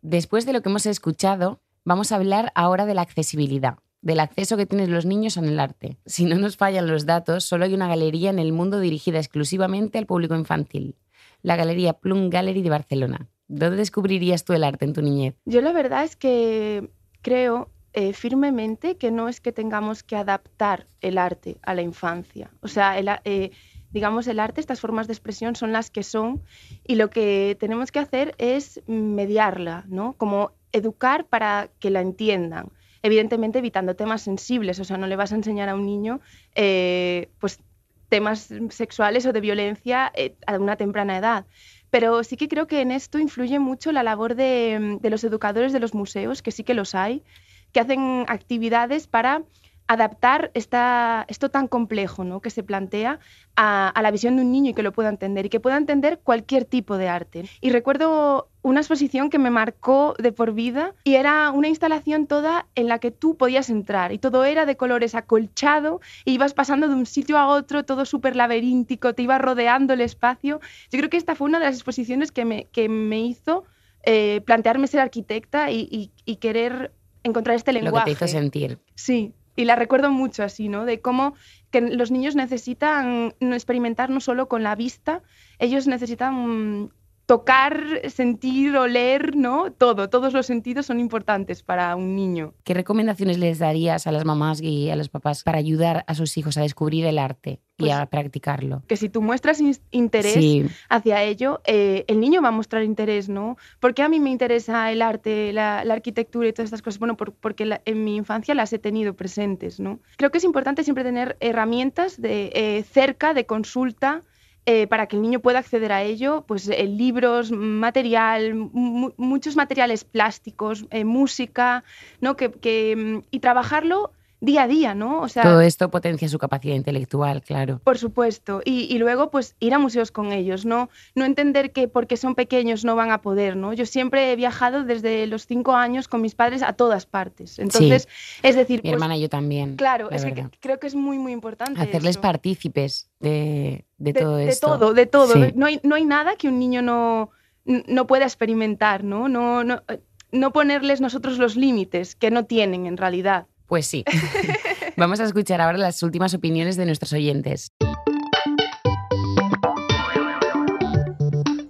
Después 0.00 0.44
de 0.46 0.52
lo 0.52 0.60
que 0.60 0.68
hemos 0.68 0.86
escuchado, 0.86 1.60
vamos 1.84 2.12
a 2.12 2.16
hablar 2.16 2.52
ahora 2.54 2.86
de 2.86 2.94
la 2.94 3.02
accesibilidad, 3.02 3.78
del 4.02 4.20
acceso 4.20 4.56
que 4.56 4.66
tienen 4.66 4.92
los 4.92 5.06
niños 5.06 5.36
en 5.36 5.46
el 5.46 5.58
arte. 5.58 5.96
Si 6.04 6.26
no 6.26 6.36
nos 6.36 6.56
fallan 6.56 6.86
los 6.86 7.06
datos, 7.06 7.44
solo 7.44 7.64
hay 7.64 7.74
una 7.74 7.88
galería 7.88 8.30
en 8.30 8.38
el 8.38 8.52
mundo 8.52 8.78
dirigida 8.78 9.18
exclusivamente 9.18 9.98
al 9.98 10.06
público 10.06 10.36
infantil, 10.36 10.96
la 11.40 11.56
Galería 11.56 11.94
Plum 11.94 12.28
Gallery 12.30 12.62
de 12.62 12.70
Barcelona. 12.70 13.28
¿Dónde 13.52 13.76
descubrirías 13.76 14.44
tú 14.44 14.54
el 14.54 14.64
arte 14.64 14.86
en 14.86 14.94
tu 14.94 15.02
niñez? 15.02 15.34
Yo 15.44 15.60
la 15.60 15.72
verdad 15.72 16.04
es 16.04 16.16
que 16.16 16.88
creo 17.20 17.68
eh, 17.92 18.14
firmemente 18.14 18.96
que 18.96 19.10
no 19.10 19.28
es 19.28 19.42
que 19.42 19.52
tengamos 19.52 20.02
que 20.02 20.16
adaptar 20.16 20.86
el 21.02 21.18
arte 21.18 21.58
a 21.62 21.74
la 21.74 21.82
infancia. 21.82 22.50
O 22.62 22.68
sea, 22.68 22.98
eh, 22.98 23.50
digamos, 23.90 24.26
el 24.26 24.40
arte, 24.40 24.62
estas 24.62 24.80
formas 24.80 25.06
de 25.06 25.12
expresión 25.12 25.54
son 25.54 25.72
las 25.72 25.90
que 25.90 26.02
son 26.02 26.42
y 26.86 26.94
lo 26.94 27.10
que 27.10 27.54
tenemos 27.60 27.92
que 27.92 27.98
hacer 27.98 28.34
es 28.38 28.80
mediarla, 28.86 29.84
¿no? 29.86 30.14
Como 30.14 30.52
educar 30.72 31.26
para 31.26 31.68
que 31.78 31.90
la 31.90 32.00
entiendan. 32.00 32.70
Evidentemente 33.02 33.58
evitando 33.58 33.96
temas 33.96 34.22
sensibles, 34.22 34.80
o 34.80 34.84
sea, 34.84 34.96
no 34.96 35.06
le 35.06 35.16
vas 35.16 35.32
a 35.32 35.36
enseñar 35.36 35.68
a 35.68 35.74
un 35.74 35.84
niño 35.84 36.20
eh, 36.54 37.28
pues, 37.38 37.60
temas 38.08 38.48
sexuales 38.70 39.26
o 39.26 39.32
de 39.34 39.40
violencia 39.42 40.10
a 40.46 40.58
una 40.58 40.76
temprana 40.76 41.18
edad. 41.18 41.44
Pero 41.92 42.24
sí 42.24 42.38
que 42.38 42.48
creo 42.48 42.66
que 42.66 42.80
en 42.80 42.90
esto 42.90 43.18
influye 43.18 43.58
mucho 43.58 43.92
la 43.92 44.02
labor 44.02 44.34
de, 44.34 44.98
de 45.02 45.10
los 45.10 45.24
educadores 45.24 45.74
de 45.74 45.78
los 45.78 45.92
museos, 45.92 46.40
que 46.40 46.50
sí 46.50 46.64
que 46.64 46.72
los 46.72 46.94
hay, 46.94 47.22
que 47.70 47.80
hacen 47.80 48.24
actividades 48.28 49.06
para 49.06 49.42
adaptar 49.88 50.50
esta, 50.54 51.26
esto 51.28 51.50
tan 51.50 51.68
complejo 51.68 52.24
¿no? 52.24 52.40
que 52.40 52.48
se 52.48 52.62
plantea 52.62 53.20
a, 53.56 53.88
a, 53.88 54.00
la 54.00 54.10
visión 54.10 54.36
de 54.36 54.42
un 54.42 54.52
niño 54.52 54.70
y 54.70 54.74
que 54.74 54.82
lo 54.82 54.92
pueda 54.92 55.10
entender 55.10 55.44
y 55.44 55.48
que 55.50 55.60
pueda 55.60 55.76
entender 55.76 56.20
cualquier 56.24 56.64
tipo 56.64 56.96
de 56.96 57.10
arte. 57.10 57.44
Y 57.60 57.68
recuerdo 57.68 58.48
una 58.62 58.80
exposición 58.80 59.28
que 59.28 59.38
me 59.38 59.50
marcó 59.50 60.14
de 60.18 60.32
por 60.32 60.52
vida 60.52 60.94
y 61.04 61.16
era 61.16 61.50
una 61.50 61.68
instalación 61.68 62.26
toda 62.26 62.66
en 62.74 62.88
la 62.88 62.98
que 62.98 63.10
tú 63.10 63.36
podías 63.36 63.70
entrar 63.70 64.12
y 64.12 64.18
todo 64.18 64.44
era 64.44 64.66
de 64.66 64.76
colores 64.76 65.14
acolchado 65.14 66.00
y 66.24 66.34
ibas 66.34 66.54
pasando 66.54 66.88
de 66.88 66.94
un 66.94 67.06
sitio 67.06 67.38
a 67.38 67.48
otro, 67.48 67.84
todo 67.84 68.04
súper 68.04 68.36
laberíntico, 68.36 69.14
te 69.14 69.22
iba 69.22 69.38
rodeando 69.38 69.94
el 69.94 70.00
espacio. 70.00 70.60
Yo 70.90 70.98
creo 70.98 71.10
que 71.10 71.16
esta 71.16 71.34
fue 71.34 71.48
una 71.48 71.58
de 71.58 71.66
las 71.66 71.74
exposiciones 71.74 72.30
que 72.30 72.44
me, 72.44 72.64
que 72.66 72.88
me 72.88 73.20
hizo 73.20 73.64
eh, 74.04 74.40
plantearme 74.44 74.86
ser 74.86 75.00
arquitecta 75.00 75.70
y, 75.70 75.88
y, 75.90 76.12
y 76.24 76.36
querer 76.36 76.92
encontrar 77.24 77.56
este 77.56 77.72
lenguaje. 77.72 78.10
Lo 78.10 78.14
que 78.14 78.18
te 78.18 78.24
hizo 78.24 78.32
sentir. 78.32 78.78
Sí, 78.94 79.34
y 79.56 79.64
la 79.64 79.76
recuerdo 79.76 80.10
mucho 80.10 80.42
así, 80.42 80.68
¿no? 80.68 80.84
De 80.84 81.00
cómo 81.00 81.34
que 81.70 81.80
los 81.80 82.10
niños 82.10 82.36
necesitan 82.36 83.34
experimentar 83.40 84.10
no 84.10 84.20
solo 84.20 84.48
con 84.48 84.62
la 84.62 84.74
vista, 84.74 85.22
ellos 85.58 85.86
necesitan 85.86 86.90
tocar, 87.36 88.02
sentir, 88.10 88.76
oler, 88.76 89.34
¿no? 89.34 89.72
Todo, 89.72 90.10
todos 90.10 90.34
los 90.34 90.44
sentidos 90.44 90.84
son 90.84 91.00
importantes 91.00 91.62
para 91.62 91.96
un 91.96 92.14
niño. 92.14 92.52
¿Qué 92.62 92.74
recomendaciones 92.74 93.38
les 93.38 93.58
darías 93.58 94.06
a 94.06 94.12
las 94.12 94.26
mamás 94.26 94.60
y 94.60 94.90
a 94.90 94.96
los 94.96 95.08
papás 95.08 95.42
para 95.42 95.56
ayudar 95.56 96.04
a 96.06 96.14
sus 96.14 96.36
hijos 96.36 96.58
a 96.58 96.60
descubrir 96.60 97.06
el 97.06 97.18
arte 97.18 97.60
y 97.78 97.84
Pues, 97.84 97.92
a 97.94 98.04
practicarlo? 98.04 98.82
Que 98.86 98.98
si 98.98 99.08
tú 99.08 99.22
muestras 99.22 99.62
in- 99.62 99.78
interés 99.92 100.34
Sí. 100.34 100.66
hacia 100.90 101.22
ello, 101.22 101.62
eh, 101.64 102.04
el 102.06 102.20
niño 102.20 102.42
va 102.42 102.48
a 102.48 102.52
mostrar 102.52 102.82
interés, 102.82 103.30
¿no? 103.30 103.56
¿Por 103.80 103.94
qué 103.94 104.02
a 104.02 104.10
mí 104.10 104.20
me 104.20 104.28
interesa 104.28 104.92
el 104.92 105.00
arte, 105.00 105.54
la, 105.54 105.86
la 105.86 105.94
arquitectura 105.94 106.48
y 106.48 106.52
todas 106.52 106.66
estas 106.66 106.82
cosas? 106.82 106.98
Bueno, 106.98 107.16
por- 107.16 107.32
porque 107.32 107.64
la- 107.64 107.80
en 107.86 108.04
mi 108.04 108.14
infancia 108.16 108.54
las 108.54 108.74
he 108.74 108.78
tenido 108.78 109.14
presentes, 109.14 109.80
¿no? 109.80 110.00
Creo 110.18 110.30
que 110.30 110.36
es 110.36 110.44
importante 110.44 110.84
siempre 110.84 111.02
tener 111.02 111.38
herramientas 111.40 112.20
de, 112.20 112.50
eh, 112.54 112.82
cerca 112.82 113.32
de 113.32 113.46
consulta 113.46 114.20
eh, 114.66 114.86
para 114.86 115.06
que 115.06 115.16
el 115.16 115.22
niño 115.22 115.40
pueda 115.40 115.58
acceder 115.60 115.92
a 115.92 116.02
ello, 116.02 116.44
pues 116.46 116.68
eh, 116.68 116.84
libros, 116.86 117.50
material, 117.50 118.54
mu- 118.54 119.12
muchos 119.16 119.56
materiales 119.56 120.04
plásticos, 120.04 120.86
eh, 120.90 121.04
música, 121.04 121.84
¿no? 122.20 122.36
Que, 122.36 122.50
que, 122.52 122.94
mm, 122.96 123.26
y 123.30 123.40
trabajarlo 123.40 124.12
día 124.42 124.64
a 124.64 124.66
día, 124.68 124.94
¿no? 124.94 125.20
O 125.20 125.28
sea, 125.28 125.44
Todo 125.44 125.60
esto 125.60 125.88
potencia 125.90 126.28
su 126.28 126.36
capacidad 126.38 126.74
intelectual, 126.74 127.42
claro. 127.42 127.80
por 127.84 127.96
supuesto. 127.96 128.60
Y, 128.64 128.92
y 128.92 128.98
luego, 128.98 129.30
pues, 129.30 129.54
ir 129.60 129.72
a 129.72 129.78
museos 129.78 130.10
con 130.10 130.32
ellos, 130.32 130.66
¿no? 130.66 130.90
No 131.14 131.24
entender 131.24 131.70
que 131.70 131.86
porque 131.86 132.16
son 132.16 132.34
pequeños 132.34 132.84
no 132.84 132.96
van 132.96 133.12
a 133.12 133.22
poder, 133.22 133.56
¿no? 133.56 133.72
Yo 133.72 133.86
siempre 133.86 134.32
he 134.32 134.36
viajado 134.36 134.82
desde 134.82 135.26
los 135.28 135.46
cinco 135.46 135.74
años 135.74 136.08
con 136.08 136.20
mis 136.20 136.34
padres 136.34 136.62
a 136.62 136.72
todas 136.72 137.06
partes. 137.06 137.60
Entonces, 137.60 138.08
es 138.42 138.56
decir, 138.56 138.80
Mi 138.80 138.90
pues, 138.90 138.94
hermana 138.94 139.16
y 139.16 139.20
yo 139.22 139.28
también. 139.28 139.76
claro, 139.76 140.08
la 140.10 140.16
es 140.16 140.24
que 140.24 140.46
creo 140.60 140.80
que 140.80 140.88
es 140.88 140.96
muy, 140.96 141.18
muy 141.18 141.32
importante. 141.32 141.80
Hacerles 141.80 142.18
partícipes 142.18 143.08
de, 143.20 143.84
de 143.98 144.12
de, 144.12 144.20
todo 144.20 144.36
de 144.36 144.48
esto. 144.48 144.66
todo, 144.66 144.92
de 144.92 145.06
todo. 145.06 145.34
Sí. 145.34 145.52
No, 145.54 145.66
hay, 145.66 145.80
no 145.84 145.94
hay 145.94 146.04
nada 146.04 146.34
que 146.34 146.48
un 146.48 146.58
niño 146.58 146.82
no, 146.82 147.30
no 147.64 148.06
pueda 148.08 148.24
experimentar, 148.24 149.04
¿no? 149.04 149.28
No, 149.28 149.62
no, 149.62 149.82
eh, 149.88 150.00
no 150.32 150.52
ponerles 150.52 151.00
nosotros 151.00 151.38
los 151.38 151.56
límites 151.56 152.16
que 152.16 152.30
no 152.30 152.44
tienen 152.44 152.86
en 152.86 152.96
realidad. 152.96 153.46
Pues 153.72 153.86
sí. 153.86 154.04
Vamos 154.98 155.18
a 155.20 155.24
escuchar 155.24 155.62
ahora 155.62 155.78
las 155.78 156.02
últimas 156.02 156.34
opiniones 156.34 156.76
de 156.76 156.84
nuestros 156.84 157.14
oyentes. 157.14 157.72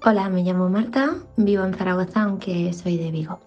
Hola, 0.05 0.29
me 0.29 0.43
llamo 0.43 0.69
Marta, 0.69 1.15
vivo 1.37 1.65
en 1.65 1.75
Zaragoza, 1.75 2.23
aunque 2.23 2.73
soy 2.73 2.97
de 2.97 3.13
Vigo. 3.13 3.39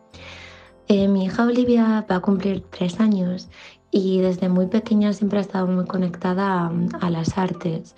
Eh, 0.88 1.10
mi 1.10 1.26
hija 1.26 1.44
Olivia 1.44 2.06
va 2.10 2.16
a 2.16 2.20
cumplir 2.22 2.64
tres 2.72 3.02
años 3.02 3.50
y 3.92 4.22
desde 4.22 4.48
muy 4.48 4.68
pequeña 4.68 5.12
siempre 5.12 5.40
ha 5.40 5.42
estado 5.42 5.68
muy 5.68 5.86
conectada 5.86 6.62
a, 6.62 6.72
a 7.02 7.10
las 7.10 7.38
artes, 7.38 7.94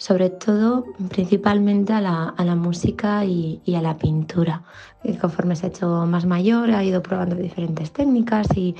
sobre 0.00 0.30
todo, 0.30 0.86
principalmente 1.10 1.92
a 1.92 2.00
la, 2.00 2.30
a 2.30 2.42
la 2.42 2.54
música 2.56 3.26
y, 3.26 3.60
y, 3.66 3.74
a 3.74 3.82
la 3.82 3.98
pintura. 3.98 4.62
Y 5.04 5.12
conforme 5.18 5.54
se 5.56 5.66
ha 5.66 5.68
hecho 5.68 6.06
más 6.06 6.24
mayor, 6.24 6.70
ha 6.70 6.82
ido 6.82 7.02
probando 7.02 7.36
diferentes 7.36 7.92
técnicas 7.92 8.46
y, 8.56 8.74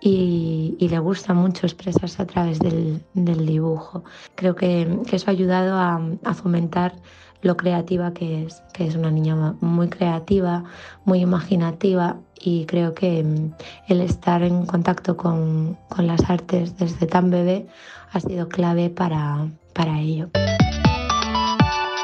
y, 0.00 0.74
y 0.78 0.88
le 0.88 0.98
gusta 0.98 1.34
mucho 1.34 1.66
expresarse 1.66 2.22
a 2.22 2.26
través 2.26 2.58
del, 2.58 3.04
del 3.12 3.44
dibujo. 3.44 4.02
Creo 4.34 4.54
que, 4.54 4.98
que, 5.06 5.16
eso 5.16 5.26
ha 5.28 5.32
ayudado 5.32 5.76
a, 5.76 6.00
a 6.24 6.32
fomentar 6.32 6.94
lo 7.42 7.58
creativa 7.58 8.14
que 8.14 8.44
es, 8.44 8.62
que 8.72 8.86
es 8.86 8.96
una 8.96 9.10
niña 9.10 9.54
muy 9.60 9.90
creativa, 9.90 10.64
muy 11.04 11.20
imaginativa 11.20 12.16
y 12.40 12.64
creo 12.64 12.94
que 12.94 13.22
mm, 13.22 13.52
el 13.88 14.00
estar 14.00 14.42
en 14.42 14.64
contacto 14.64 15.18
con, 15.18 15.76
con 15.90 16.06
las 16.06 16.30
artes 16.30 16.78
desde 16.78 17.06
tan 17.06 17.28
bebé 17.28 17.66
ha 18.12 18.20
sido 18.20 18.48
clave 18.48 18.88
para, 18.88 19.48
para 19.74 20.00
ello. 20.00 20.30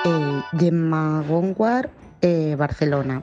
Eh, 0.09 0.43
Gemma 0.59 1.23
Gonguar, 1.29 1.91
eh, 2.23 2.57
Barcelona. 2.57 3.23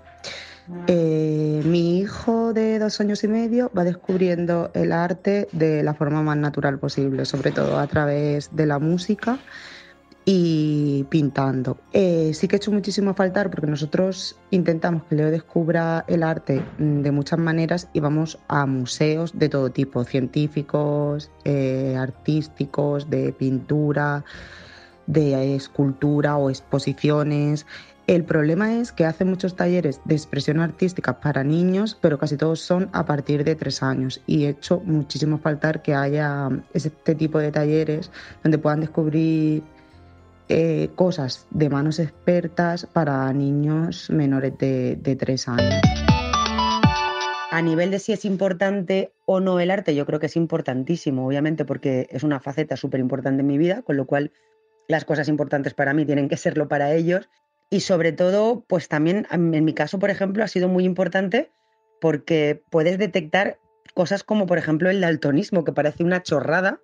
Eh, 0.88 1.62
mi 1.66 2.00
hijo 2.00 2.54
de 2.54 2.78
dos 2.78 3.00
años 3.02 3.24
y 3.24 3.28
medio 3.28 3.72
va 3.76 3.84
descubriendo 3.84 4.70
el 4.76 4.92
arte 4.92 5.48
de 5.52 5.82
la 5.82 5.96
forma 5.96 6.22
más 6.22 6.38
natural 6.38 6.78
posible, 6.78 7.26
sobre 7.26 7.52
todo 7.52 7.80
a 7.80 7.88
través 7.88 8.56
de 8.56 8.68
la 8.68 8.78
música 8.78 9.40
y 10.26 11.06
pintando. 11.10 11.78
Eh, 11.94 12.32
sí 12.34 12.48
que 12.48 12.56
he 12.56 12.58
hecho 12.58 12.72
muchísimo 12.72 13.16
faltar 13.16 13.50
porque 13.50 13.68
nosotros 13.68 14.38
intentamos 14.52 15.04
que 15.06 15.16
Leo 15.16 15.32
descubra 15.32 16.04
el 16.08 16.22
arte 16.22 16.64
de 16.78 17.12
muchas 17.12 17.40
maneras 17.40 17.90
y 17.94 18.00
vamos 18.00 18.38
a 18.48 18.66
museos 18.68 19.38
de 19.38 19.50
todo 19.50 19.72
tipo, 19.72 20.04
científicos, 20.04 21.32
eh, 21.46 21.96
artísticos, 21.98 23.10
de 23.10 23.34
pintura, 23.34 24.24
de 25.08 25.56
escultura 25.56 26.38
o 26.38 26.50
exposiciones. 26.50 27.66
El 28.08 28.24
problema 28.24 28.76
es 28.76 28.92
que 28.92 29.06
hace 29.06 29.26
muchos 29.26 29.56
talleres 29.56 30.00
de 30.06 30.14
expresión 30.14 30.60
artística 30.60 31.20
para 31.20 31.44
niños, 31.44 31.98
pero 32.00 32.20
casi 32.20 32.38
todos 32.38 32.60
son 32.60 32.88
a 32.94 33.06
partir 33.06 33.44
de 33.44 33.56
tres 33.56 33.82
años. 33.82 34.22
Y 34.28 34.46
he 34.46 34.50
hecho 34.50 34.80
muchísimo 34.86 35.40
faltar 35.40 35.82
que 35.82 35.96
haya 35.96 36.50
este 36.74 37.16
tipo 37.16 37.40
de 37.40 37.52
talleres 37.52 38.12
donde 38.44 38.60
puedan 38.60 38.82
descubrir 38.82 39.64
eh, 40.50 40.90
cosas 40.96 41.48
de 41.50 41.70
manos 41.70 41.98
expertas 41.98 42.86
para 42.86 43.34
niños 43.34 44.12
menores 44.12 44.56
de, 44.60 44.96
de 44.98 45.16
tres 45.16 45.48
años. 45.48 45.74
A 47.50 47.62
nivel 47.64 47.90
de 47.90 47.98
si 47.98 48.12
es 48.12 48.26
importante 48.26 49.14
o 49.26 49.40
no 49.40 49.60
el 49.60 49.72
arte, 49.72 49.96
yo 49.96 50.06
creo 50.06 50.20
que 50.20 50.26
es 50.28 50.36
importantísimo, 50.36 51.26
obviamente, 51.26 51.66
porque 51.66 52.08
es 52.12 52.22
una 52.24 52.40
faceta 52.40 52.76
súper 52.76 53.00
importante 53.00 53.42
en 53.42 53.48
mi 53.48 53.58
vida, 53.58 53.82
con 53.82 53.98
lo 53.98 54.06
cual 54.06 54.32
las 54.88 55.06
cosas 55.06 55.28
importantes 55.28 55.74
para 55.74 55.94
mí 55.94 56.06
tienen 56.06 56.30
que 56.30 56.38
serlo 56.38 56.68
para 56.68 56.94
ellos. 56.94 57.30
Y 57.70 57.82
sobre 57.82 58.12
todo, 58.12 58.64
pues 58.68 58.88
también 58.88 59.28
en 59.32 59.66
mi 59.66 59.74
caso, 59.74 60.00
por 60.00 60.10
ejemplo, 60.10 60.44
ha 60.44 60.48
sido 60.48 60.68
muy 60.68 60.86
importante 60.86 61.52
porque 62.00 62.62
puedes 62.70 62.98
detectar 62.98 63.58
cosas 63.94 64.24
como, 64.24 64.46
por 64.46 64.58
ejemplo, 64.58 64.90
el 64.90 65.02
daltonismo, 65.02 65.64
que 65.64 65.72
parece 65.72 66.04
una 66.04 66.22
chorrada, 66.22 66.80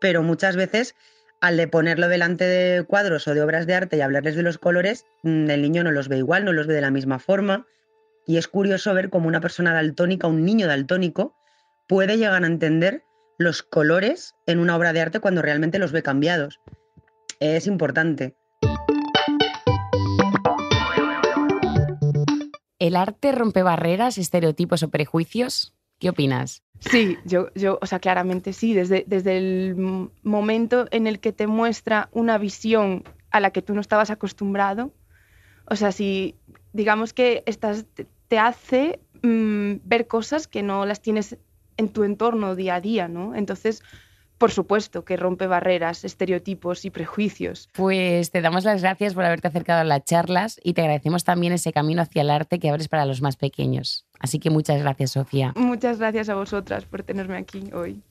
pero 0.00 0.22
muchas 0.22 0.56
veces 0.56 0.94
al 1.40 1.68
ponerlo 1.70 2.08
delante 2.08 2.44
de 2.44 2.84
cuadros 2.84 3.26
o 3.26 3.34
de 3.34 3.42
obras 3.42 3.66
de 3.66 3.74
arte 3.74 3.96
y 3.96 4.00
hablarles 4.00 4.36
de 4.36 4.42
los 4.42 4.58
colores, 4.58 5.06
mm, 5.22 5.48
el 5.50 5.62
niño 5.62 5.84
no 5.84 5.90
los 5.90 6.08
ve 6.08 6.18
igual, 6.18 6.44
no 6.44 6.52
los 6.52 6.66
ve 6.66 6.74
de 6.74 6.80
la 6.82 6.90
misma 6.90 7.18
forma. 7.18 7.66
Y 8.26 8.36
es 8.36 8.48
curioso 8.48 8.92
ver 8.92 9.08
cómo 9.08 9.28
una 9.28 9.40
persona 9.40 9.72
daltónica, 9.72 10.26
un 10.26 10.44
niño 10.44 10.66
daltónico, 10.66 11.34
puede 11.88 12.18
llegar 12.18 12.44
a 12.44 12.46
entender 12.46 13.04
los 13.38 13.62
colores 13.62 14.34
en 14.46 14.58
una 14.58 14.76
obra 14.76 14.92
de 14.92 15.00
arte 15.00 15.20
cuando 15.20 15.40
realmente 15.40 15.78
los 15.78 15.92
ve 15.92 16.02
cambiados. 16.02 16.60
Es 17.40 17.66
importante. 17.66 18.36
¿El 22.78 22.96
arte 22.96 23.32
rompe 23.32 23.62
barreras, 23.62 24.18
estereotipos 24.18 24.82
o 24.82 24.90
prejuicios? 24.90 25.74
¿Qué 25.98 26.10
opinas? 26.10 26.62
Sí, 26.80 27.16
yo, 27.24 27.48
yo, 27.54 27.78
o 27.80 27.86
sea, 27.86 27.98
claramente 27.98 28.52
sí. 28.52 28.74
Desde, 28.74 29.04
desde 29.06 29.38
el 29.38 29.74
momento 30.22 30.86
en 30.90 31.06
el 31.06 31.18
que 31.18 31.32
te 31.32 31.46
muestra 31.46 32.10
una 32.12 32.36
visión 32.36 33.04
a 33.30 33.40
la 33.40 33.52
que 33.52 33.62
tú 33.62 33.74
no 33.74 33.80
estabas 33.80 34.10
acostumbrado, 34.10 34.92
o 35.66 35.76
sea, 35.76 35.92
si 35.92 36.36
digamos 36.74 37.14
que 37.14 37.42
estás, 37.46 37.86
te 38.28 38.38
hace 38.38 39.00
mm, 39.22 39.76
ver 39.84 40.06
cosas 40.06 40.46
que 40.46 40.62
no 40.62 40.84
las 40.84 41.00
tienes 41.00 41.38
en 41.78 41.88
tu 41.88 42.04
entorno 42.04 42.54
día 42.54 42.74
a 42.74 42.80
día, 42.82 43.08
¿no? 43.08 43.34
Entonces, 43.34 43.82
por 44.40 44.52
supuesto 44.52 45.04
que 45.04 45.18
rompe 45.18 45.46
barreras, 45.46 46.02
estereotipos 46.02 46.86
y 46.86 46.90
prejuicios. 46.90 47.68
Pues 47.74 48.30
te 48.30 48.40
damos 48.40 48.64
las 48.64 48.80
gracias 48.80 49.12
por 49.12 49.22
haberte 49.22 49.48
acercado 49.48 49.82
a 49.82 49.84
las 49.84 50.02
charlas 50.02 50.58
y 50.64 50.72
te 50.72 50.80
agradecemos 50.80 51.24
también 51.24 51.52
ese 51.52 51.74
camino 51.74 52.00
hacia 52.00 52.22
el 52.22 52.30
arte 52.30 52.58
que 52.58 52.70
abres 52.70 52.88
para 52.88 53.04
los 53.04 53.20
más 53.20 53.36
pequeños. 53.36 54.06
Así 54.18 54.38
que 54.38 54.48
muchas 54.48 54.80
gracias, 54.80 55.10
Sofía. 55.10 55.52
Muchas 55.56 55.98
gracias 55.98 56.30
a 56.30 56.36
vosotras 56.36 56.86
por 56.86 57.02
tenerme 57.02 57.36
aquí 57.36 57.70
hoy. 57.74 58.02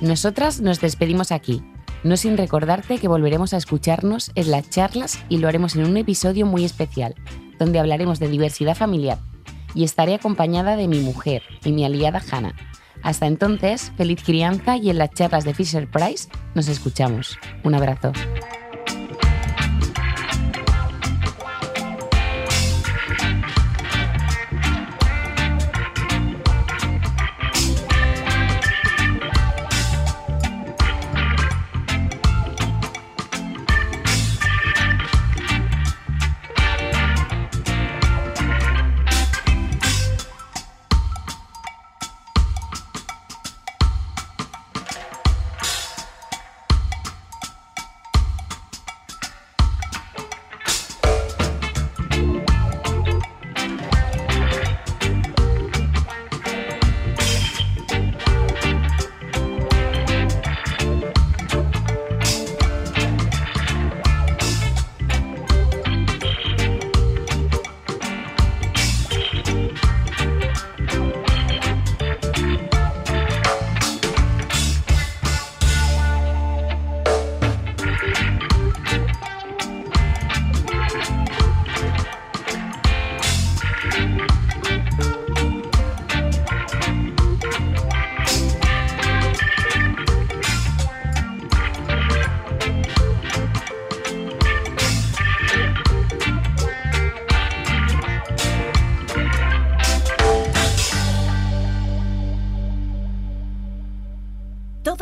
Nosotras 0.00 0.60
nos 0.60 0.80
despedimos 0.80 1.30
aquí 1.30 1.62
no 2.02 2.16
sin 2.16 2.36
recordarte 2.36 2.98
que 2.98 3.08
volveremos 3.08 3.54
a 3.54 3.56
escucharnos 3.56 4.30
en 4.34 4.50
las 4.50 4.68
charlas 4.70 5.18
y 5.28 5.38
lo 5.38 5.48
haremos 5.48 5.76
en 5.76 5.86
un 5.86 5.96
episodio 5.96 6.46
muy 6.46 6.64
especial, 6.64 7.14
donde 7.58 7.78
hablaremos 7.78 8.18
de 8.18 8.28
diversidad 8.28 8.76
familiar 8.76 9.18
y 9.74 9.84
estaré 9.84 10.14
acompañada 10.14 10.76
de 10.76 10.88
mi 10.88 11.00
mujer 11.00 11.42
y 11.64 11.72
mi 11.72 11.84
aliada 11.84 12.22
Hannah. 12.30 12.54
Hasta 13.02 13.26
entonces, 13.26 13.92
feliz 13.96 14.22
crianza 14.22 14.76
y 14.76 14.90
en 14.90 14.98
las 14.98 15.10
charlas 15.10 15.44
de 15.44 15.54
Fisher 15.54 15.90
Price 15.90 16.28
nos 16.54 16.68
escuchamos. 16.68 17.38
Un 17.64 17.74
abrazo. 17.74 18.12